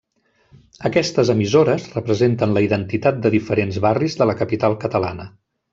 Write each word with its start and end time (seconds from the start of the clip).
Aquestes 0.89 1.29
emissores 1.33 1.85
representen 1.99 2.57
la 2.57 2.65
identitat 2.69 3.23
de 3.27 3.35
diferents 3.39 3.79
barris 3.89 4.21
de 4.23 4.31
la 4.33 4.39
capital 4.45 4.81
catalana. 4.87 5.35